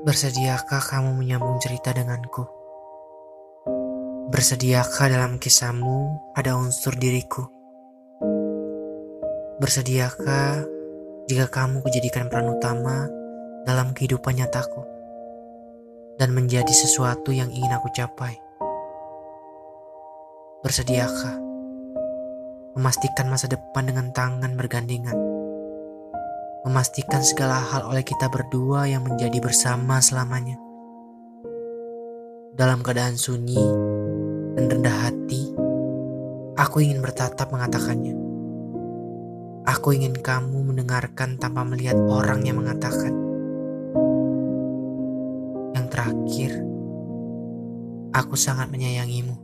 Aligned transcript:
Bersediakah 0.00 0.80
kamu 0.80 1.12
menyambung 1.12 1.60
cerita 1.60 1.92
denganku? 1.92 2.48
Bersediakah 4.32 5.12
dalam 5.12 5.36
kisahmu 5.36 6.16
ada 6.32 6.56
unsur 6.56 6.96
diriku? 6.96 7.44
Bersediakah 9.60 10.64
jika 11.28 11.52
kamu 11.52 11.84
kujadikan 11.84 12.32
peran 12.32 12.48
utama 12.48 13.12
dalam 13.68 13.92
kehidupan 13.92 14.40
nyataku 14.40 14.88
dan 16.16 16.32
menjadi 16.32 16.72
sesuatu 16.72 17.28
yang 17.36 17.52
ingin 17.52 17.76
aku 17.76 17.92
capai? 17.92 18.40
Bersediakah 20.64 21.36
memastikan 22.72 23.28
masa 23.28 23.52
depan 23.52 23.84
dengan 23.84 24.16
tangan 24.16 24.56
bergandengan? 24.56 25.29
Memastikan 26.60 27.24
segala 27.24 27.56
hal 27.56 27.88
oleh 27.88 28.04
kita 28.04 28.28
berdua 28.28 28.84
yang 28.84 29.00
menjadi 29.04 29.40
bersama 29.40 29.96
selamanya. 30.04 30.60
Dalam 32.52 32.84
keadaan 32.84 33.16
sunyi 33.16 33.64
dan 34.58 34.68
rendah 34.68 34.96
hati, 35.08 35.48
aku 36.60 36.84
ingin 36.84 37.00
bertatap 37.00 37.48
mengatakannya. 37.48 38.12
Aku 39.64 39.96
ingin 39.96 40.12
kamu 40.12 40.60
mendengarkan 40.60 41.40
tanpa 41.40 41.64
melihat 41.64 41.96
orang 41.96 42.44
yang 42.44 42.60
mengatakan. 42.60 43.16
Yang 45.72 45.86
terakhir, 45.88 46.52
aku 48.12 48.34
sangat 48.36 48.68
menyayangimu. 48.68 49.36